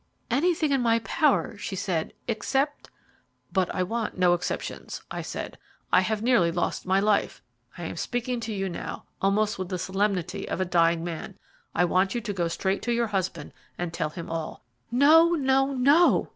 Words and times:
"Anything 0.31 0.71
in 0.71 0.81
my 0.81 0.97
power," 1.03 1.55
she 1.59 1.75
said, 1.75 2.13
"except" 2.27 2.89
"But 3.53 3.69
I 3.71 3.83
want 3.83 4.17
no 4.17 4.33
exceptions," 4.33 5.03
I 5.11 5.21
said. 5.21 5.59
"I 5.93 6.01
have 6.01 6.23
nearly 6.23 6.51
lost 6.51 6.87
my 6.87 6.99
life. 6.99 7.43
I 7.77 7.83
am 7.83 7.97
speaking 7.97 8.39
to 8.39 8.51
you 8.51 8.67
now 8.67 9.05
almost 9.21 9.59
with 9.59 9.69
the 9.69 9.77
solemnity 9.77 10.49
of 10.49 10.59
a 10.59 10.65
dying 10.65 11.03
man. 11.03 11.37
I 11.75 11.85
want 11.85 12.15
you 12.15 12.21
to 12.21 12.33
go 12.33 12.47
straight 12.47 12.81
to 12.81 12.91
your 12.91 13.09
husband 13.13 13.53
and 13.77 13.93
tell 13.93 14.09
him 14.09 14.27
all." 14.27 14.63
"No, 14.89 15.33
no, 15.33 15.75
no!" 15.75 16.29